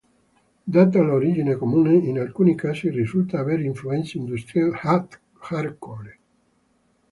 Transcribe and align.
Data 0.75 1.01
l'origine 1.03 1.55
comune, 1.57 1.93
in 2.07 2.17
alcuni 2.17 2.55
casi 2.55 2.89
risulta 2.89 3.37
avere 3.37 3.61
influenze 3.61 4.17
industrial 4.17 4.75
hardcore. 4.81 6.19